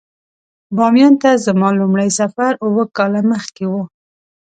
بامیان 0.75 1.13
ته 1.21 1.29
زما 1.45 1.69
لومړی 1.79 2.09
سفر 2.19 2.51
اووه 2.63 2.83
کاله 2.97 3.21
مخکې 3.31 3.65
و. 3.67 3.73